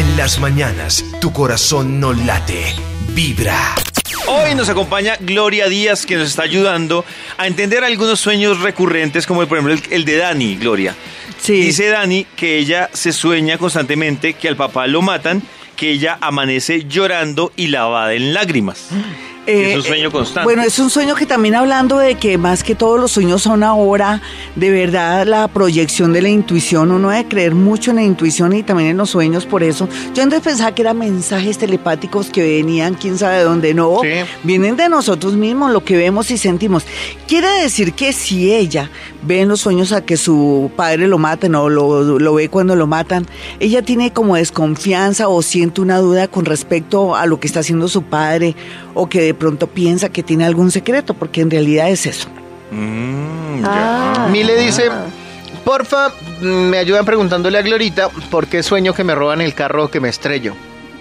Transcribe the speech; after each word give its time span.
En 0.00 0.16
las 0.16 0.40
mañanas, 0.40 1.04
tu 1.20 1.30
corazón 1.30 2.00
no 2.00 2.14
late, 2.14 2.74
vibra. 3.08 3.74
Hoy 4.28 4.54
nos 4.54 4.70
acompaña 4.70 5.18
Gloria 5.20 5.68
Díaz, 5.68 6.06
que 6.06 6.16
nos 6.16 6.28
está 6.28 6.44
ayudando 6.44 7.04
a 7.36 7.46
entender 7.46 7.84
algunos 7.84 8.18
sueños 8.18 8.60
recurrentes, 8.60 9.26
como 9.26 9.46
por 9.46 9.58
ejemplo 9.58 9.74
el, 9.74 9.82
el 9.92 10.06
de 10.06 10.16
Dani, 10.16 10.56
Gloria. 10.56 10.96
Sí. 11.38 11.60
Dice 11.60 11.88
Dani 11.88 12.24
que 12.34 12.56
ella 12.56 12.88
se 12.94 13.12
sueña 13.12 13.58
constantemente 13.58 14.32
que 14.32 14.48
al 14.48 14.56
papá 14.56 14.86
lo 14.86 15.02
matan, 15.02 15.42
que 15.76 15.90
ella 15.90 16.16
amanece 16.22 16.86
llorando 16.88 17.52
y 17.54 17.66
lavada 17.66 18.14
en 18.14 18.32
lágrimas. 18.32 18.88
Es 19.50 19.76
un 19.76 19.82
sueño 19.82 20.08
Eh, 20.08 20.12
constante. 20.12 20.44
Bueno, 20.44 20.62
es 20.62 20.78
un 20.78 20.90
sueño 20.90 21.14
que 21.14 21.26
también 21.26 21.54
hablando 21.54 21.98
de 21.98 22.14
que 22.16 22.38
más 22.38 22.62
que 22.62 22.74
todos 22.74 23.00
los 23.00 23.10
sueños 23.12 23.42
son 23.42 23.62
ahora, 23.62 24.20
de 24.56 24.70
verdad, 24.70 25.26
la 25.26 25.48
proyección 25.48 26.12
de 26.12 26.22
la 26.22 26.28
intuición. 26.28 26.90
Uno 26.90 27.10
debe 27.10 27.26
creer 27.28 27.54
mucho 27.54 27.90
en 27.90 27.96
la 27.96 28.02
intuición 28.02 28.52
y 28.52 28.62
también 28.62 28.90
en 28.90 28.96
los 28.96 29.10
sueños, 29.10 29.46
por 29.46 29.62
eso. 29.62 29.88
Yo 30.14 30.22
antes 30.22 30.40
pensaba 30.40 30.74
que 30.74 30.82
eran 30.82 30.98
mensajes 30.98 31.58
telepáticos 31.58 32.30
que 32.30 32.42
venían, 32.42 32.94
quién 32.94 33.18
sabe 33.18 33.38
de 33.38 33.44
dónde. 33.44 33.74
No, 33.74 33.98
Sí. 34.02 34.08
vienen 34.42 34.76
de 34.76 34.88
nosotros 34.88 35.34
mismos, 35.34 35.70
lo 35.72 35.84
que 35.84 35.96
vemos 35.96 36.30
y 36.30 36.38
sentimos. 36.38 36.84
Quiere 37.26 37.48
decir 37.62 37.92
que 37.92 38.12
si 38.12 38.52
ella 38.52 38.90
ve 39.22 39.40
en 39.42 39.48
los 39.48 39.60
sueños 39.60 39.92
a 39.92 40.04
que 40.04 40.16
su 40.16 40.70
padre 40.76 41.06
lo 41.08 41.18
maten 41.18 41.54
o 41.54 41.68
lo, 41.68 42.18
lo 42.18 42.34
ve 42.34 42.48
cuando 42.48 42.74
lo 42.76 42.86
matan, 42.86 43.26
ella 43.60 43.82
tiene 43.82 44.12
como 44.12 44.36
desconfianza 44.36 45.28
o 45.28 45.42
siente 45.42 45.80
una 45.80 45.98
duda 45.98 46.28
con 46.28 46.44
respecto 46.44 47.14
a 47.16 47.26
lo 47.26 47.38
que 47.40 47.46
está 47.46 47.60
haciendo 47.60 47.88
su 47.88 48.02
padre 48.02 48.54
o 48.94 49.08
que 49.08 49.20
de 49.22 49.34
pronto 49.40 49.66
piensa 49.66 50.08
que 50.10 50.22
tiene 50.22 50.44
algún 50.44 50.70
secreto, 50.70 51.14
porque 51.14 51.40
en 51.40 51.50
realidad 51.50 51.90
es 51.90 52.06
eso. 52.06 52.28
Mm, 52.70 53.62
ya. 53.64 54.28
Mile 54.30 54.56
dice, 54.56 54.90
porfa, 55.64 56.12
me 56.40 56.78
ayudan 56.78 57.04
preguntándole 57.04 57.58
a 57.58 57.62
Glorita 57.62 58.08
por 58.30 58.46
qué 58.46 58.62
sueño 58.62 58.94
que 58.94 59.02
me 59.02 59.14
roban 59.14 59.40
el 59.40 59.54
carro 59.54 59.90
que 59.90 59.98
me 59.98 60.08
estrello. 60.08 60.54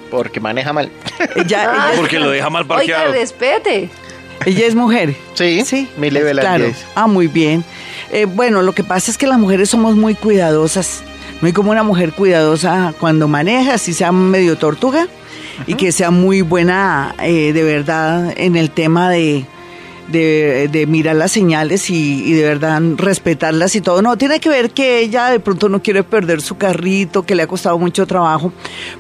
Porque 0.10 0.40
maneja 0.40 0.74
mal. 0.74 0.90
Ella, 1.36 1.70
Ah. 1.72 1.90
ella, 1.92 1.98
Porque 2.02 2.18
lo 2.20 2.32
deja 2.32 2.50
mal 2.50 2.64
Oiga, 2.64 2.76
parqueado. 2.76 3.12
respete. 3.12 3.90
ella 4.46 4.66
es 4.66 4.74
mujer. 4.74 5.16
Sí, 5.36 5.64
Sí, 5.66 5.88
Mile 5.98 6.22
claro. 6.32 6.66
dice. 6.66 6.84
Ah, 6.96 7.06
muy 7.06 7.28
bien. 7.28 7.64
Eh, 8.12 8.26
bueno, 8.26 8.64
lo 8.64 8.74
que 8.74 8.84
pasa 8.84 9.12
es 9.12 9.18
que 9.20 9.28
las 9.28 9.38
mujeres 9.38 9.70
somos 9.70 9.96
muy 9.96 10.16
cuidadosas. 10.16 11.04
No 11.42 11.48
hay 11.48 11.54
como 11.54 11.72
una 11.72 11.84
mujer 11.84 12.14
cuidadosa 12.14 12.94
cuando 13.00 13.28
maneja, 13.28 13.78
si 13.78 13.94
sea 13.94 14.12
medio 14.12 14.58
tortuga 14.58 15.08
y 15.68 15.76
que 15.76 15.92
sea 15.92 16.12
muy 16.12 16.42
buena 16.42 17.16
eh, 17.22 17.54
de 17.54 17.64
verdad 17.64 18.34
en 18.38 18.56
el 18.56 18.72
tema 18.72 19.10
de, 19.10 19.46
de, 20.10 20.70
de 20.72 20.86
mirar 20.86 21.16
las 21.16 21.32
señales 21.32 21.90
y, 21.90 22.24
y 22.26 22.34
de 22.34 22.44
verdad 22.44 22.82
respetarlas 22.98 23.76
y 23.76 23.82
todo. 23.82 24.02
No, 24.02 24.18
tiene 24.18 24.40
que 24.40 24.50
ver 24.50 24.72
que 24.72 25.00
ella 25.00 25.28
de 25.28 25.40
pronto 25.40 25.70
no 25.70 25.82
quiere 25.82 26.04
perder 26.04 26.42
su 26.42 26.58
carrito, 26.58 27.24
que 27.24 27.36
le 27.36 27.44
ha 27.44 27.48
costado 27.48 27.78
mucho 27.78 28.06
trabajo, 28.06 28.52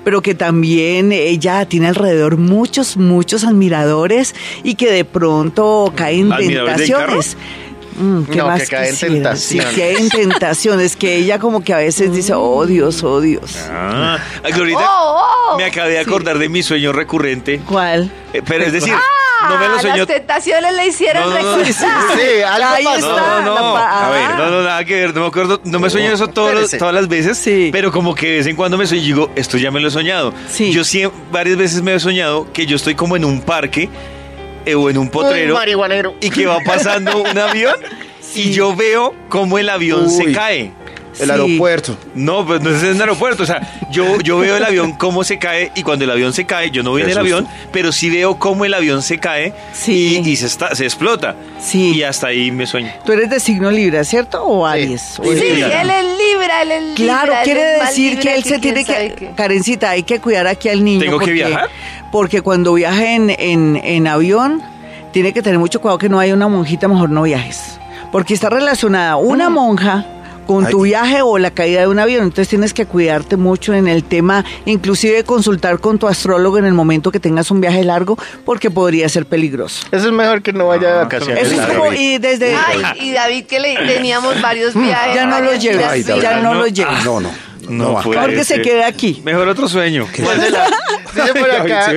pero 0.04 0.22
que 0.22 0.36
también 0.36 1.12
ella 1.12 1.66
tiene 1.66 1.88
alrededor 1.88 2.38
muchos, 2.38 2.98
muchos 2.98 3.44
admiradores 3.44 4.36
y 4.64 4.76
que 4.76 4.92
de 4.92 5.06
pronto 5.06 5.92
cae 5.96 6.20
en 6.20 6.32
¿Admiradores 6.32 6.78
del 6.78 6.88
tentaciones. 6.88 7.38
Mm, 8.00 8.24
¿qué 8.24 8.38
No, 8.38 8.48
más 8.48 8.62
que 8.62 8.68
cae 8.68 8.90
en 8.90 8.98
tentaciones. 8.98 9.70
Sí, 9.70 9.76
que 9.76 9.94
en 9.94 10.10
tentaciones, 10.10 10.96
que 10.96 11.16
ella 11.18 11.38
como 11.38 11.62
que 11.62 11.74
a 11.74 11.78
veces 11.78 12.12
dice, 12.16 12.34
oh 12.34 12.66
Dios, 12.66 13.04
oh 13.04 13.22
Dios. 13.22 13.58
Ah, 13.70 14.18
ay, 14.44 14.52
Glorita, 14.54 14.80
Oh, 14.82 15.22
oh. 15.52 15.58
me 15.58 15.66
acabé 15.66 15.92
de 15.92 16.00
acordar 16.00 16.40
de 16.40 16.50
mi 16.50 16.64
sueño 16.64 16.94
recurrente. 16.94 17.60
¿Cuál? 17.66 18.10
Eh, 18.34 18.42
pero 18.46 18.64
es 18.64 18.74
decir, 18.74 18.94
Ah, 19.42 19.50
no 19.50 19.58
me 19.58 19.68
lo 19.70 19.80
sueño. 19.80 19.98
Las 19.98 20.08
tentaciones 20.08 20.74
le 20.74 20.88
hicieron 20.88 21.24
No, 21.30 21.42
no, 21.42 21.58
no. 21.58 21.64
Sí, 21.66 22.42
algo 22.46 22.68
Ahí 22.68 22.84
pasó. 22.84 23.10
Está. 23.10 23.42
no, 23.42 23.56
no. 23.56 23.78
A 23.78 24.10
ver, 24.10 24.22
ah. 24.22 24.36
no, 24.38 24.50
no, 24.52 24.64
nada 24.64 24.84
que 24.84 24.96
ver. 24.96 25.16
No 25.16 25.22
me 25.22 25.28
acuerdo. 25.28 25.62
No 25.64 25.80
me 25.80 25.90
sueño 25.90 26.12
eso 26.12 26.28
todos 26.28 26.72
todas 26.72 26.94
las 26.94 27.08
veces. 27.08 27.38
Sí. 27.38 27.70
Pero 27.72 27.92
como 27.92 28.16
que 28.16 28.28
de 28.28 28.38
vez 28.38 28.48
en 28.48 28.56
cuando 28.56 28.78
me 28.78 28.86
sueño 28.86 29.04
y 29.04 29.06
digo, 29.06 29.32
esto 29.36 29.58
ya 29.58 29.72
me 29.72 29.80
lo 29.80 29.88
he 29.88 29.92
soñado. 29.92 30.34
Sí. 30.52 30.72
Yo 30.72 30.84
sí, 30.84 31.04
varias 31.32 31.58
veces 31.58 31.82
me 31.82 31.96
he 31.96 32.00
soñado 32.00 32.52
que 32.52 32.66
yo 32.66 32.76
estoy 32.76 32.96
como 32.96 33.16
en 33.16 33.24
un 33.26 33.42
parque 33.42 33.90
o 34.76 34.90
en 34.90 34.98
un 34.98 35.10
potrero 35.10 35.54
Uy, 35.54 35.60
y 36.22 36.30
que 36.30 36.46
va 36.46 36.60
pasando 36.66 37.22
un 37.22 37.38
avión 37.38 37.76
y 38.36 38.52
yo 38.52 38.76
veo 38.76 39.16
cómo 39.30 39.58
el 39.58 39.70
avión 39.70 40.10
se 40.10 40.32
cae. 40.32 40.72
El 41.20 41.26
Sí. 41.26 41.32
aeropuerto. 41.32 41.98
No, 42.16 42.46
pues 42.46 42.62
no 42.62 42.70
es 42.70 42.84
en 42.84 42.92
el 42.96 43.02
aeropuerto. 43.02 43.44
O 43.44 43.46
sea, 43.46 43.62
yo, 43.92 44.20
yo 44.22 44.38
veo 44.40 44.58
el 44.58 44.64
avión 44.64 44.92
cómo 44.98 45.24
se 45.24 45.40
cae 45.40 45.72
y 45.76 45.84
cuando 45.84 46.06
el 46.06 46.12
avión 46.12 46.34
se 46.34 46.46
cae, 46.46 46.72
yo 46.72 46.84
no 46.84 46.92
voy 46.92 47.02
en 47.02 47.08
Qué 47.08 47.12
el 47.14 47.18
avión, 47.18 47.48
pero 47.72 47.92
sí 47.92 48.10
veo 48.10 48.38
cómo 48.38 48.66
el 48.66 48.74
avión 48.74 49.02
se 49.02 49.18
cae 49.20 49.54
Sí. 49.74 50.22
y, 50.24 50.30
y 50.30 50.36
se, 50.36 50.46
está, 50.46 50.76
se 50.76 50.84
explota. 50.86 51.36
Sí. 51.60 51.96
Y 51.96 52.04
hasta 52.04 52.28
ahí 52.28 52.52
me 52.52 52.66
sueño. 52.68 52.92
Tú 53.06 53.12
eres 53.14 53.30
de 53.30 53.40
signo 53.40 53.72
Libra, 53.72 54.04
¿cierto? 54.04 54.44
¿O 54.44 54.66
Aries? 54.66 55.20
¿O 55.20 55.24
Sí, 55.24 55.30
él 55.30 55.90
es 55.90 56.06
Libra, 56.18 56.62
él 56.62 56.72
es 56.72 56.84
Libra. 56.84 56.96
Claro, 56.96 57.34
él 57.34 57.40
quiere 57.44 57.62
decir 57.80 58.20
que 58.20 58.36
él 58.36 58.44
se 58.44 58.60
tiene 58.60 58.86
que... 58.86 59.32
Karencita, 59.36 59.90
hay 59.92 60.04
que 60.04 60.20
cuidar 60.20 60.48
aquí 60.48 60.70
al 60.70 60.84
niño. 60.84 61.00
¿Tengo 61.02 61.20
que 61.20 61.26
porque- 61.26 61.34
viajar? 61.34 61.70
Porque 62.12 62.42
cuando 62.42 62.74
viaje 62.74 63.16
en, 63.16 63.30
en, 63.30 63.80
en 63.84 64.08
avión, 64.08 64.62
tiene 65.12 65.32
que 65.34 65.42
tener 65.42 65.60
mucho 65.60 65.80
cuidado 65.82 65.98
que 65.98 66.10
no 66.10 66.20
haya 66.20 66.34
una 66.34 66.48
monjita, 66.48 66.88
mejor 66.88 67.10
no 67.10 67.24
viajes. 67.24 67.80
Porque 68.12 68.34
está 68.34 68.50
relacionada 68.50 69.16
una 69.18 69.50
monja 69.50 70.06
con 70.50 70.66
tu 70.68 70.82
viaje 70.82 71.22
o 71.22 71.38
la 71.38 71.52
caída 71.52 71.82
de 71.82 71.88
un 71.88 72.00
avión. 72.00 72.24
Entonces 72.24 72.48
tienes 72.48 72.74
que 72.74 72.88
cuidarte 72.88 73.38
mucho 73.38 73.76
en 73.76 73.88
el 73.88 74.04
tema, 74.04 74.44
inclusive 74.66 75.24
consultar 75.24 75.78
con 75.80 76.00
tu 76.00 76.08
astrólogo 76.08 76.58
en 76.58 76.66
el 76.66 76.74
momento 76.74 77.12
que 77.12 77.20
tengas 77.20 77.52
un 77.52 77.62
viaje 77.62 77.84
largo, 77.84 78.18
porque 78.46 78.72
podría 78.72 79.08
ser 79.10 79.28
peligroso. 79.28 79.86
Eso 79.92 80.08
es 80.08 80.12
mejor 80.12 80.42
que 80.42 80.52
no 80.52 80.66
vaya 80.66 80.88
de 80.88 80.94
vacaciones. 81.04 81.52
Eso 81.52 81.62
es 81.62 81.68
como, 81.68 81.94
y 81.94 82.18
desde... 82.18 82.56
Ay, 82.56 82.82
y 83.00 83.12
David 83.12 83.46
que 83.46 83.60
le 83.60 83.76
teníamos 83.76 84.42
varios 84.42 84.74
viajes. 84.74 85.14
Ya 85.14 85.26
no 85.28 85.38
lo 85.40 85.46
varias 85.46 85.62
lleves, 85.64 85.78
giras 85.78 85.92
Ay, 85.94 86.02
David. 86.04 86.22
ya 86.24 86.36
no 86.40 86.54
no. 86.56 86.60
lo 86.62 86.68
lleves. 86.68 87.06
No, 87.06 87.20
no. 87.20 87.30
No 87.70 87.94
No, 87.94 88.02
puede 88.02 88.20
Porque 88.20 88.38
se 88.44 88.56
ser. 88.56 88.62
quede 88.64 88.84
aquí. 88.86 89.22
Mejor 89.24 89.48
otro 89.50 89.68
sueño. 89.70 90.08
Dice, 90.12 90.50
la- 90.50 90.66
dice 91.14 91.34
por 91.40 91.52
acá, 91.52 91.92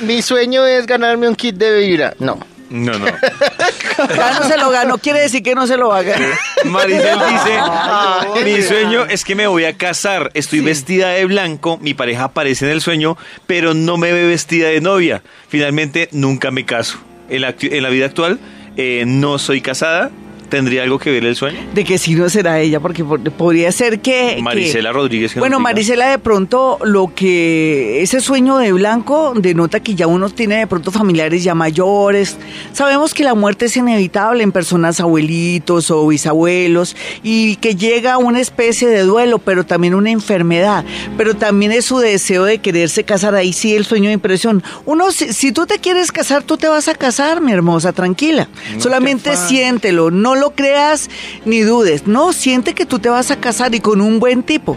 mi 0.00 0.20
sueño 0.22 0.66
es 0.66 0.86
ganarme 0.86 1.28
un 1.28 1.36
kit 1.36 1.54
de 1.54 1.78
vibra. 1.78 2.14
No. 2.18 2.40
No, 2.68 2.98
no. 2.98 3.06
Ya 3.98 4.38
no 4.38 4.46
se 4.46 4.58
lo 4.58 4.70
ganó, 4.70 4.98
quiere 4.98 5.20
decir 5.20 5.42
que 5.42 5.54
no 5.54 5.66
se 5.66 5.76
lo 5.76 5.88
va 5.88 5.98
a 5.98 6.02
ganar. 6.02 6.30
Maricel 6.64 7.18
dice, 7.28 7.58
Ay, 7.60 8.44
mi 8.44 8.62
sueño 8.62 9.04
es 9.04 9.24
que 9.24 9.34
me 9.34 9.46
voy 9.46 9.64
a 9.64 9.76
casar, 9.76 10.30
estoy 10.34 10.60
vestida 10.60 11.10
de 11.10 11.24
blanco, 11.26 11.78
mi 11.78 11.94
pareja 11.94 12.24
aparece 12.24 12.66
en 12.66 12.72
el 12.72 12.80
sueño, 12.80 13.16
pero 13.46 13.74
no 13.74 13.96
me 13.96 14.12
ve 14.12 14.26
vestida 14.26 14.68
de 14.68 14.80
novia. 14.80 15.22
Finalmente, 15.48 16.08
nunca 16.12 16.50
me 16.50 16.64
caso. 16.64 16.98
En 17.28 17.42
la, 17.42 17.54
en 17.60 17.82
la 17.82 17.88
vida 17.88 18.06
actual, 18.06 18.38
eh, 18.76 19.04
no 19.06 19.38
soy 19.38 19.60
casada. 19.60 20.10
¿Tendría 20.52 20.82
algo 20.82 20.98
que 20.98 21.10
ver 21.10 21.24
el 21.24 21.34
sueño? 21.34 21.58
de 21.74 21.82
que 21.84 21.96
si 21.96 22.14
no 22.14 22.28
será 22.28 22.60
ella, 22.60 22.78
porque 22.78 23.02
por- 23.02 23.20
podría 23.32 23.72
ser 23.72 24.00
que... 24.00 24.34
que- 24.36 24.42
Marisela 24.42 24.92
Rodríguez. 24.92 25.32
que 25.32 25.40
Bueno. 25.40 25.58
Marisela, 25.60 26.10
de 26.10 26.18
pronto 26.18 26.78
lo 26.84 27.14
que 27.14 28.02
ese 28.02 28.20
sueño 28.20 28.58
de 28.58 28.72
blanco 28.72 29.32
denota 29.34 29.80
que 29.80 29.94
ya 29.94 30.06
uno 30.06 30.28
tiene 30.28 30.56
de 30.58 30.66
pronto 30.66 30.90
familiares 30.92 31.42
ya 31.42 31.54
mayores. 31.54 32.36
Sabemos 32.74 33.14
que 33.14 33.24
la 33.24 33.34
muerte 33.34 33.64
es 33.66 33.76
inevitable 33.78 34.42
en 34.42 34.52
personas 34.52 35.00
abuelitos 35.00 35.90
o 35.90 36.06
bisabuelos 36.06 36.96
y 37.22 37.56
que 37.56 37.74
llega 37.74 38.18
una 38.18 38.40
especie 38.40 38.88
de 38.88 39.00
duelo, 39.04 39.38
pero 39.38 39.64
también 39.64 39.94
una 39.94 40.10
enfermedad. 40.10 40.84
Pero 41.16 41.34
también 41.34 41.72
es 41.72 41.86
su 41.86 41.98
deseo 41.98 42.44
de 42.44 42.58
quererse 42.58 43.04
casar. 43.04 43.34
Ahí 43.34 43.54
sí 43.54 43.74
el 43.74 43.86
sueño 43.86 44.08
de 44.08 44.14
impresión. 44.14 44.62
Uno, 44.84 45.12
si, 45.12 45.32
si 45.32 45.52
tú 45.52 45.64
te 45.64 45.78
quieres 45.78 46.12
casar, 46.12 46.42
tú 46.42 46.58
te 46.58 46.68
vas 46.68 46.88
a 46.88 46.94
casar, 46.94 47.40
mi 47.40 47.52
hermosa, 47.52 47.92
tranquila. 47.92 48.48
Solamente 48.78 49.34
siéntelo, 49.36 50.10
no 50.10 50.34
lo 50.34 50.41
creas 50.50 51.08
ni 51.44 51.60
dudes. 51.60 52.06
No, 52.06 52.32
siente 52.32 52.74
que 52.74 52.86
tú 52.86 52.98
te 52.98 53.08
vas 53.08 53.30
a 53.30 53.36
casar 53.36 53.74
y 53.74 53.80
con 53.80 54.00
un 54.00 54.20
buen 54.20 54.42
tipo. 54.42 54.76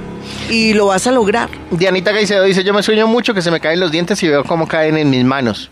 Y 0.50 0.74
lo 0.74 0.88
vas 0.88 1.08
a 1.08 1.12
lograr. 1.12 1.50
Dianita 1.72 2.12
Caicedo 2.12 2.44
dice, 2.44 2.64
yo 2.64 2.74
me 2.74 2.84
sueño 2.84 3.08
mucho 3.08 3.34
que 3.34 3.42
se 3.42 3.52
me 3.52 3.60
caen 3.60 3.80
los 3.80 3.92
dientes 3.92 4.22
y 4.24 4.28
veo 4.28 4.44
cómo 4.44 4.68
caen 4.68 4.98
en 4.98 5.10
mis 5.10 5.24
manos. 5.24 5.70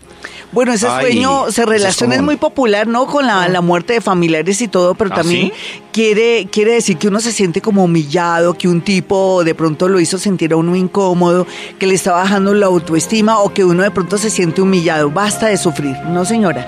Bueno, 0.52 0.72
ese 0.72 0.86
Ay, 0.86 1.06
sueño 1.06 1.50
se 1.50 1.62
es 1.62 1.68
relaciona, 1.68 2.14
es, 2.14 2.22
muy 2.22 2.36
popular, 2.36 2.86
¿no? 2.86 3.06
Con 3.06 3.26
la, 3.26 3.48
la 3.48 3.60
muerte 3.60 3.94
de 3.94 4.00
familiares 4.00 4.60
y 4.60 4.68
todo, 4.68 4.94
pero 4.94 5.10
¿Ah, 5.12 5.16
también 5.16 5.48
sí? 5.48 5.82
Quiere, 5.94 6.48
quiere 6.50 6.72
decir 6.72 6.96
que 6.96 7.06
uno 7.06 7.20
se 7.20 7.30
siente 7.30 7.60
como 7.60 7.84
humillado, 7.84 8.54
que 8.54 8.66
un 8.66 8.80
tipo 8.80 9.44
de 9.44 9.54
pronto 9.54 9.88
lo 9.88 10.00
hizo 10.00 10.18
sentir 10.18 10.52
a 10.52 10.56
uno 10.56 10.74
incómodo, 10.74 11.46
que 11.78 11.86
le 11.86 11.94
está 11.94 12.10
bajando 12.10 12.52
la 12.52 12.66
autoestima 12.66 13.38
o 13.38 13.54
que 13.54 13.64
uno 13.64 13.84
de 13.84 13.92
pronto 13.92 14.18
se 14.18 14.28
siente 14.28 14.60
humillado. 14.60 15.08
Basta 15.08 15.46
de 15.46 15.56
sufrir, 15.56 15.96
no 16.08 16.24
señora. 16.24 16.66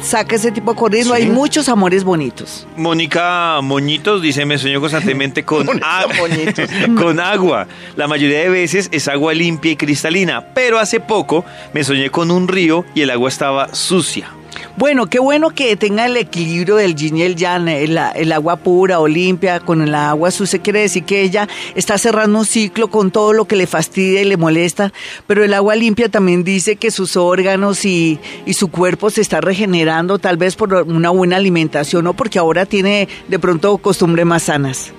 Saca 0.00 0.36
ese 0.36 0.50
tipo 0.52 0.74
corriendo, 0.74 1.12
hay 1.12 1.26
muchos 1.26 1.68
amores 1.68 2.02
bonitos. 2.02 2.66
Mónica 2.78 3.60
Moñitos 3.62 4.22
dice, 4.22 4.46
me 4.46 4.56
sueño 4.56 4.80
constantemente 4.80 5.44
con, 5.44 5.66
con 6.96 7.20
agua. 7.20 7.66
La 7.96 8.08
mayoría 8.08 8.38
de 8.38 8.48
veces 8.48 8.88
es 8.90 9.06
agua 9.06 9.34
limpia 9.34 9.72
y 9.72 9.76
cristalina, 9.76 10.46
pero 10.54 10.78
hace 10.78 10.98
poco 10.98 11.44
me 11.74 11.84
soñé 11.84 12.08
con 12.08 12.30
un 12.30 12.48
río 12.48 12.86
y 12.94 13.02
el 13.02 13.10
agua 13.10 13.28
estaba 13.28 13.74
sucia. 13.74 14.30
Bueno, 14.76 15.06
qué 15.06 15.18
bueno 15.18 15.50
que 15.50 15.76
tenga 15.76 16.06
el 16.06 16.16
equilibrio 16.16 16.76
del 16.76 16.94
yin 16.94 17.18
y 17.18 17.22
el 17.22 17.36
yang, 17.36 17.68
el, 17.68 17.98
el 18.14 18.32
agua 18.32 18.56
pura 18.56 19.00
o 19.00 19.06
limpia 19.06 19.60
con 19.60 19.82
el 19.82 19.94
agua 19.94 20.30
sucia. 20.30 20.60
Quiere 20.60 20.80
decir 20.80 21.04
que 21.04 21.20
ella 21.22 21.46
está 21.74 21.98
cerrando 21.98 22.38
un 22.38 22.46
ciclo 22.46 22.88
con 22.88 23.10
todo 23.10 23.34
lo 23.34 23.44
que 23.44 23.54
le 23.54 23.66
fastidia 23.66 24.22
y 24.22 24.24
le 24.24 24.38
molesta, 24.38 24.90
pero 25.26 25.44
el 25.44 25.52
agua 25.52 25.76
limpia 25.76 26.08
también 26.08 26.42
dice 26.42 26.76
que 26.76 26.90
sus 26.90 27.16
órganos 27.16 27.84
y, 27.84 28.18
y 28.46 28.54
su 28.54 28.68
cuerpo 28.68 29.10
se 29.10 29.20
está 29.20 29.42
regenerando, 29.42 30.18
tal 30.18 30.38
vez 30.38 30.56
por 30.56 30.72
una 30.72 31.10
buena 31.10 31.36
alimentación 31.36 32.06
o 32.06 32.14
porque 32.14 32.38
ahora 32.38 32.64
tiene 32.64 33.08
de 33.28 33.38
pronto 33.38 33.76
costumbres 33.78 34.24
más 34.24 34.44
sanas. 34.44 34.90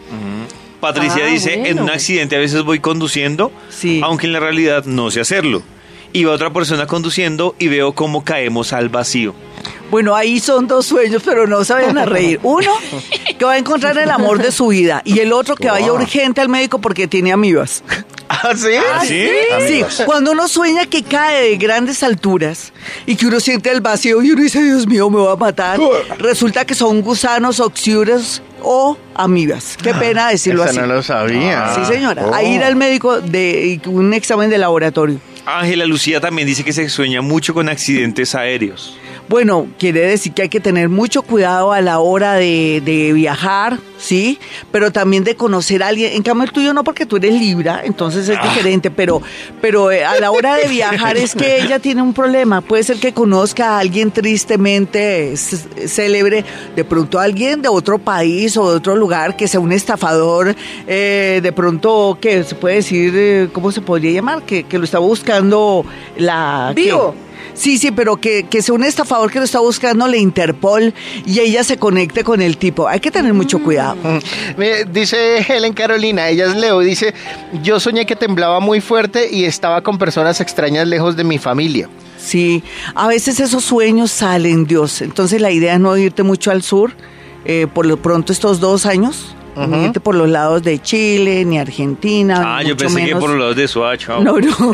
Patricia 0.80 1.24
Ah, 1.26 1.30
dice, 1.30 1.68
en 1.70 1.80
un 1.80 1.90
accidente 1.90 2.36
a 2.36 2.40
veces 2.40 2.62
voy 2.64 2.80
conduciendo, 2.80 3.52
Sí. 3.70 4.02
aunque 4.04 4.28
en 4.28 4.34
la 4.34 4.40
realidad 4.40 4.86
no 4.86 5.10
sé 5.12 5.20
hacerlo. 5.22 5.64
Y 6.14 6.24
va 6.26 6.34
otra 6.34 6.54
persona 6.54 6.86
conduciendo 6.88 7.56
y 7.60 7.68
veo 7.68 7.94
cómo 7.94 8.24
caemos 8.24 8.72
al 8.72 8.90
vacío. 8.90 9.34
Bueno, 9.90 10.16
ahí 10.16 10.40
son 10.40 10.68
dos 10.68 10.88
sueños, 10.88 11.22
pero 11.24 11.46
no 11.46 11.64
se 11.64 11.74
vayan 11.74 11.98
a 11.98 12.06
reír. 12.06 12.40
Uno, 12.44 12.72
que 13.38 13.46
va 13.46 13.54
a 13.54 13.58
encontrar 13.58 13.98
el 13.98 14.10
amor 14.10 14.42
de 14.42 14.52
su 14.52 14.68
vida. 14.68 15.02
Y 15.06 15.20
el 15.20 15.32
otro, 15.34 15.56
que 15.56 15.68
vaya 15.70 15.92
urgente 15.92 16.42
al 16.42 16.50
médico 16.50 16.80
porque 16.80 17.08
tiene 17.08 17.32
amibas. 17.32 17.84
¿Ah, 18.30 18.54
sí? 18.56 18.72
¿Sí? 19.06 19.30
Sí, 19.68 19.84
cuando 20.06 20.32
uno 20.32 20.48
sueña 20.48 20.88
que 20.88 21.04
cae 21.04 21.50
de 21.50 21.58
grandes 21.58 22.02
alturas 22.02 22.74
y 23.06 23.16
que 23.16 23.28
uno 23.28 23.40
siente 23.40 23.70
el 23.70 23.82
vacío 23.82 24.24
y 24.24 24.32
uno 24.32 24.42
dice, 24.42 24.64
Dios 24.64 24.88
mío, 24.88 25.10
me 25.12 25.20
va 25.20 25.34
a 25.34 25.36
matar, 25.36 25.80
resulta 26.18 26.66
que 26.66 26.74
son 26.74 27.02
gusanos, 27.02 27.60
oxiuros 27.60 28.42
o 28.64 28.98
amibas. 29.14 29.78
Qué 29.82 29.94
pena 29.94 30.30
decirlo 30.30 30.64
Esa 30.64 30.72
así. 30.72 30.80
no 30.80 30.88
lo 30.88 31.04
sabía. 31.04 31.76
Sí, 31.76 31.86
señora. 31.86 32.26
Oh. 32.26 32.34
Ahí 32.34 32.56
ir 32.56 32.64
al 32.64 32.76
médico 32.76 33.22
de 33.22 33.80
un 33.86 34.14
examen 34.14 34.50
de 34.50 34.58
laboratorio. 34.58 35.20
Ángela 35.46 35.86
Lucía 35.86 36.22
también 36.22 36.48
dice 36.48 36.64
que 36.64 36.74
se 36.74 36.88
sueña 36.90 37.22
mucho 37.22 37.54
con 37.54 37.68
accidentes 37.70 38.34
aéreos. 38.36 38.98
Bueno, 39.30 39.68
quiere 39.80 40.02
decir 40.02 40.34
que 40.34 40.44
hay 40.44 40.50
que 40.50 40.60
tener 40.60 40.90
mucho 40.90 41.22
cuidado 41.22 41.72
a 41.72 41.82
la 41.82 42.00
hora 42.00 42.34
de, 42.34 42.82
de 42.84 43.14
viajar, 43.14 43.80
¿sí? 43.98 44.38
Pero 44.72 44.92
también 44.92 45.24
de 45.24 45.36
conocer 45.36 45.82
a 45.82 45.88
alguien. 45.88 46.14
En 46.14 46.24
cambio, 46.24 46.44
el 46.44 46.52
tuyo 46.52 46.74
no, 46.74 46.84
porque 46.84 47.06
tú 47.06 47.16
eres 47.16 47.34
Libra, 47.34 47.82
entonces 47.86 48.28
es 48.28 48.42
diferente. 48.44 48.92
Pero, 48.92 49.22
pero 49.62 49.92
eh, 49.92 50.04
a 50.04 50.20
la 50.20 50.32
hora 50.32 50.56
de 50.56 50.68
viajar 50.68 51.18
es 51.18 51.36
que 51.36 51.62
ella 51.62 51.80
tiene 51.80 52.02
un 52.02 52.14
problema. 52.14 52.62
Puede 52.62 52.84
ser 52.84 52.98
que 52.98 53.14
conozca 53.14 53.78
a 53.78 53.80
alguien 53.80 54.12
tristemente 54.12 55.36
célebre, 55.38 56.44
de 56.76 56.84
pronto 56.84 57.18
alguien 57.18 57.62
de 57.62 57.70
otro 57.70 58.00
país 58.00 58.58
o 58.58 58.70
de 58.70 58.78
otro 58.78 58.96
lugar 58.96 59.38
que 59.38 59.48
sea 59.48 59.60
un 59.60 59.72
estafador, 59.72 60.56
eh, 60.86 61.40
de 61.42 61.52
pronto, 61.54 62.18
que 62.20 62.44
se 62.44 62.56
puede 62.56 62.76
decir, 62.76 63.14
eh, 63.16 63.50
¿cómo 63.54 63.72
se 63.72 63.82
podría 63.82 64.12
llamar? 64.12 64.44
Que, 64.44 64.64
que 64.66 64.78
lo 64.78 64.84
está 64.84 65.00
buscando 65.00 65.86
la... 66.18 66.74
¿qué? 66.76 66.84
Vivo. 66.84 67.16
Sí, 67.54 67.78
sí, 67.78 67.92
pero 67.92 68.18
que, 68.18 68.44
que 68.44 68.62
sea 68.62 68.74
un 68.76 68.84
estafador 68.84 69.32
que 69.32 69.40
lo 69.40 69.46
está 69.46 69.60
buscando 69.60 70.08
la 70.08 70.18
Interpol 70.18 70.94
y 71.26 71.40
ella 71.40 71.64
se 71.64 71.78
conecte 71.78 72.24
con 72.24 72.42
el 72.42 72.58
tipo. 72.58 72.88
Hay 72.88 73.00
que 73.00 73.12
tener 73.12 73.34
mucho 73.34 73.60
cuidado. 73.60 73.96
Mm. 74.04 74.58
Me- 74.60 74.86
Dice 74.86 75.38
Helen 75.48 75.74
Carolina, 75.74 76.30
ella 76.30 76.46
es 76.48 76.56
Leo, 76.56 76.80
dice, 76.80 77.14
yo 77.62 77.80
soñé 77.80 78.06
que 78.06 78.16
temblaba 78.16 78.60
muy 78.60 78.82
fuerte 78.82 79.30
y 79.32 79.46
estaba 79.46 79.82
con 79.82 79.98
personas 79.98 80.42
extrañas 80.42 80.88
lejos 80.88 81.16
de 81.16 81.24
mi 81.24 81.38
familia. 81.38 81.90
Sí, 82.18 82.64
a 82.96 83.08
veces 83.08 83.40
esos 83.40 83.64
sueños 83.64 84.10
salen, 84.12 84.66
Dios. 84.66 85.02
Entonces 85.02 85.42
la 85.42 85.52
idea 85.52 85.74
es 85.74 85.80
no 85.80 85.96
irte 85.98 86.24
mucho 86.24 86.52
al 86.52 86.64
sur, 86.64 86.94
eh, 87.46 87.68
por 87.74 87.86
lo 87.86 87.98
pronto 87.98 88.32
estos 88.32 88.60
dos 88.60 88.86
años, 88.86 89.36
ni 89.56 89.86
irte 89.86 90.00
por 90.00 90.16
los 90.16 90.30
lados 90.30 90.64
de 90.64 90.82
Chile, 90.82 91.46
ni 91.46 91.58
Argentina. 91.60 92.58
Ah, 92.58 92.64
yo 92.64 92.76
pensé 92.76 92.98
que 93.00 93.06
menos. 93.06 93.20
por 93.20 93.30
los 93.32 93.40
lados 93.40 93.56
de 93.56 93.68
Soacha. 93.68 94.20
No, 94.20 94.40
no. 94.40 94.72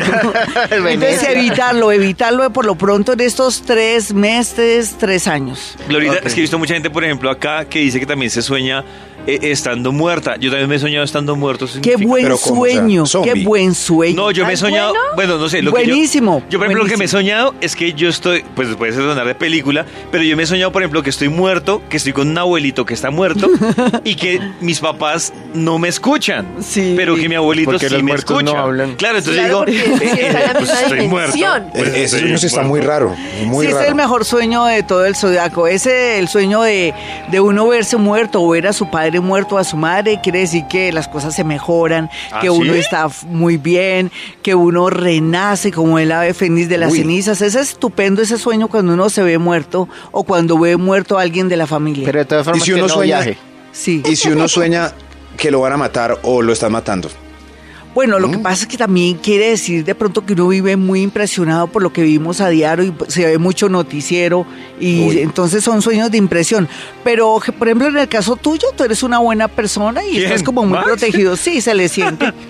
Entonces 0.70 1.22
evitarlo, 1.28 1.92
evitarlo 1.92 2.50
por 2.52 2.64
lo 2.66 2.74
pronto 2.74 3.12
en 3.12 3.20
estos 3.20 3.62
tres 3.62 4.12
meses, 4.14 4.96
tres 4.98 5.26
años. 5.28 5.76
Glorita, 5.88 6.12
Ok. 6.14 6.26
es 6.26 6.34
que 6.34 6.40
he 6.40 6.42
visto 6.42 6.58
mucha 6.58 6.74
gente, 6.74 6.90
por 6.90 7.04
ejemplo, 7.04 7.30
acá 7.30 7.64
que 7.64 7.80
dice 7.80 8.00
que 8.00 8.06
también 8.06 8.30
se 8.30 8.42
sueña 8.42 8.84
estando 9.26 9.92
muerta. 9.92 10.36
Yo 10.38 10.50
también 10.50 10.68
me 10.68 10.76
he 10.76 10.78
soñado 10.78 11.04
estando 11.04 11.36
muerto. 11.36 11.66
Qué 11.82 11.96
buen 11.96 12.36
sueño, 12.36 13.04
qué 13.22 13.44
buen 13.44 13.74
sueño. 13.74 14.16
No, 14.16 14.30
yo 14.30 14.44
me 14.44 14.50
he 14.50 14.54
¿Es 14.54 14.60
soñado, 14.60 14.90
bueno? 14.90 15.04
bueno, 15.14 15.38
no 15.38 15.48
sé, 15.48 15.62
lo 15.62 15.72
que 15.72 15.82
yo- 15.86 15.92
Buenísimo, 15.94 16.42
yo, 16.50 16.58
por 16.58 16.66
ejemplo, 16.66 16.84
lo 16.84 16.90
que 16.90 16.96
me 16.96 17.04
he 17.04 17.08
buenísimo. 17.08 17.20
soñado 17.20 17.54
es 17.60 17.76
que 17.76 17.92
yo 17.92 18.08
estoy, 18.08 18.44
pues 18.54 18.74
puede 18.76 18.92
ser 18.92 19.02
sonar 19.02 19.26
de 19.26 19.34
película, 19.34 19.84
pero 20.10 20.24
yo 20.24 20.36
me 20.36 20.42
he 20.42 20.46
soñado, 20.46 20.72
por 20.72 20.82
ejemplo, 20.82 21.02
que 21.02 21.10
estoy 21.10 21.28
muerto, 21.28 21.82
que 21.88 21.96
estoy 21.96 22.12
con 22.12 22.28
un 22.28 22.38
abuelito 22.38 22.84
que 22.84 22.94
está 22.94 23.10
muerto 23.10 23.48
y 24.04 24.14
que 24.14 24.40
mis 24.60 24.80
papás 24.80 25.32
no 25.54 25.78
me 25.78 25.88
escuchan, 25.88 26.46
Sí. 26.60 26.94
pero 26.96 27.16
que 27.16 27.28
mi 27.28 27.34
abuelito 27.34 27.70
Porque 27.72 27.88
sí 27.88 27.94
los 27.94 28.02
me 28.02 28.12
muertos 28.12 28.30
no 28.30 28.38
escucha. 28.50 28.62
hablan. 28.62 28.94
Claro, 28.96 29.18
entonces 29.18 29.42
Claro, 29.44 29.64
digo, 29.66 29.88
eh, 30.00 30.30
la 30.32 30.52
pues 30.58 30.70
estoy 30.70 31.08
muerto. 31.08 31.36
Pues 31.72 31.88
Ese 31.88 32.04
estoy 32.04 32.20
sueño 32.20 32.38
sí 32.38 32.46
está 32.46 32.62
muerto. 32.62 32.70
muy 32.70 32.80
raro, 32.80 33.16
muy 33.46 33.66
sí, 33.66 33.72
raro. 33.72 33.84
es 33.84 33.88
el 33.90 33.94
mejor 33.94 34.24
sueño 34.24 34.64
de 34.64 34.82
todo 34.82 35.04
el 35.04 35.14
zodiaco. 35.16 35.66
Ese 35.66 36.18
el 36.18 36.28
sueño 36.28 36.62
de, 36.62 36.94
de 37.30 37.40
uno 37.40 37.66
verse 37.68 37.96
muerto 37.96 38.40
o 38.42 38.48
ver 38.50 38.66
a 38.66 38.72
su 38.72 38.88
padre 38.90 39.09
muerto, 39.18 39.58
a 39.58 39.64
su 39.64 39.76
madre, 39.76 40.20
quiere 40.22 40.38
decir 40.38 40.66
que 40.70 40.92
las 40.92 41.08
cosas 41.08 41.34
se 41.34 41.42
mejoran, 41.42 42.08
¿Ah, 42.30 42.38
que 42.40 42.50
uno 42.50 42.74
sí? 42.74 42.78
está 42.78 43.06
f- 43.06 43.26
muy 43.26 43.56
bien, 43.56 44.12
que 44.42 44.54
uno 44.54 44.88
renace 44.90 45.72
como 45.72 45.98
el 45.98 46.12
ave 46.12 46.32
fénix 46.34 46.68
de 46.68 46.78
las 46.78 46.92
Uy. 46.92 46.98
cenizas. 46.98 47.40
Es 47.42 47.56
estupendo 47.56 48.22
ese 48.22 48.38
sueño 48.38 48.68
cuando 48.68 48.92
uno 48.92 49.10
se 49.10 49.24
ve 49.24 49.38
muerto 49.38 49.88
o 50.12 50.22
cuando 50.22 50.56
ve 50.58 50.76
muerto 50.76 51.18
a 51.18 51.22
alguien 51.22 51.48
de 51.48 51.56
la 51.56 51.66
familia. 51.66 52.04
Pero 52.06 52.20
de 52.20 52.24
todas 52.26 52.44
formas 52.44 52.62
¿Y 52.62 52.66
si 52.66 52.70
que 52.70 52.74
uno 52.78 52.86
no 52.86 52.94
sueña? 52.94 53.16
viaje. 53.16 53.38
sí. 53.72 54.02
Y 54.08 54.14
si 54.14 54.28
uno 54.28 54.46
sueña 54.46 54.92
que 55.36 55.50
lo 55.50 55.60
van 55.60 55.72
a 55.72 55.76
matar 55.78 56.18
o 56.22 56.42
lo 56.42 56.52
están 56.52 56.70
matando. 56.70 57.08
Bueno, 57.94 58.20
lo 58.20 58.30
que 58.30 58.38
pasa 58.38 58.62
es 58.62 58.66
que 58.68 58.76
también 58.76 59.16
quiere 59.18 59.50
decir 59.50 59.84
de 59.84 59.94
pronto 59.96 60.24
que 60.24 60.34
uno 60.34 60.46
vive 60.48 60.76
muy 60.76 61.02
impresionado 61.02 61.66
por 61.66 61.82
lo 61.82 61.92
que 61.92 62.02
vivimos 62.02 62.40
a 62.40 62.48
diario 62.48 62.84
y 62.84 62.94
se 63.10 63.26
ve 63.26 63.38
mucho 63.38 63.68
noticiero 63.68 64.46
y 64.78 65.00
Uy. 65.08 65.18
entonces 65.20 65.64
son 65.64 65.82
sueños 65.82 66.10
de 66.10 66.16
impresión. 66.18 66.68
Pero, 67.02 67.40
por 67.58 67.66
ejemplo, 67.68 67.88
en 67.88 67.98
el 67.98 68.08
caso 68.08 68.36
tuyo, 68.36 68.68
tú 68.76 68.84
eres 68.84 69.02
una 69.02 69.18
buena 69.18 69.48
persona 69.48 70.04
y 70.04 70.12
¿Quién? 70.12 70.24
estás 70.24 70.42
como 70.44 70.62
muy 70.64 70.74
¿Max? 70.78 70.84
protegido. 70.86 71.36
Sí, 71.36 71.60
se 71.60 71.74
le 71.74 71.88
siente. 71.88 72.32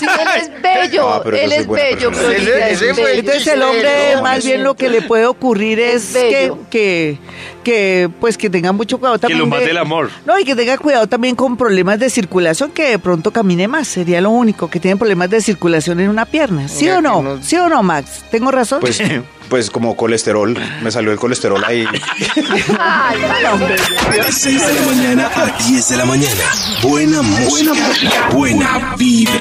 Sí, 0.00 0.04
él 0.04 0.28
es 0.42 0.55
bello, 0.62 1.08
Ah, 1.08 1.22
él 1.32 1.52
es 1.52 1.66
buena 1.66 1.84
bello. 1.84 2.10
Glorita, 2.10 2.68
Ese- 2.68 2.90
es. 2.90 2.98
Entonces 2.98 3.46
el 3.46 3.62
hombre 3.62 3.80
Chistero, 3.88 4.22
más 4.22 4.44
bien 4.44 4.62
lo 4.64 4.74
que 4.74 4.88
le 4.88 5.02
puede 5.02 5.26
ocurrir 5.26 5.78
es, 5.80 6.14
Es 6.14 6.22
que, 6.24 6.52
que, 6.70 7.18
que, 7.64 8.08
pues 8.20 8.36
que 8.38 8.50
tenga 8.50 8.72
mucho 8.72 8.98
cuidado 8.98 9.16
Que 9.16 9.22
también. 9.22 9.38
lo 9.40 9.46
mate 9.46 9.64
de- 9.64 9.70
el 9.70 9.78
amor. 9.78 10.10
No, 10.24 10.38
y 10.38 10.44
que 10.44 10.54
tenga 10.54 10.76
cuidado 10.78 11.06
también 11.06 11.34
con 11.36 11.56
problemas 11.56 11.98
de 11.98 12.10
circulación, 12.10 12.70
que 12.70 12.90
de 12.90 12.98
pronto 12.98 13.30
camine 13.32 13.68
más. 13.68 13.88
Sería 13.88 14.20
lo 14.20 14.30
único, 14.30 14.68
que 14.70 14.80
tiene 14.80 14.96
problemas 14.96 15.30
de 15.30 15.40
circulación 15.40 16.00
en 16.00 16.08
una 16.08 16.24
pierna. 16.26 16.68
¿Sí 16.68 16.86
Oiga, 16.86 16.98
o 16.98 17.02
no? 17.02 17.16
que 17.18 17.22
no- 17.38 17.42
¿Sí 17.42 17.56
o 17.56 17.68
no, 17.68 17.82
Max? 17.82 18.24
¿Tengo 18.30 18.50
razón? 18.50 18.80
Pues, 18.80 19.00
pues 19.48 19.70
como 19.70 19.96
colesterol, 19.96 20.56
me 20.82 20.90
salió 20.90 21.12
el 21.12 21.18
colesterol 21.18 21.62
ahí. 21.64 21.86
Ay, 22.78 23.18
hombre. 23.52 23.74
De 23.76 24.32
6 24.32 24.66
de 24.66 24.74
la 24.74 24.82
mañana 24.82 25.30
a 25.34 25.46
10 25.68 25.88
de 25.88 25.96
la 25.96 26.04
mañana. 26.04 26.42
Buena 26.82 27.22
música. 27.22 27.72
Buena 28.32 28.94
vibra. 28.98 29.40